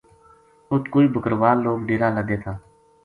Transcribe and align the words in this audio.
اُت 0.71 0.83
کوئی 0.93 1.05
بکروال 1.13 1.57
لوک 1.65 1.79
ڈیرا 1.87 2.09
لَدے 2.15 2.37
تھا 2.43 2.53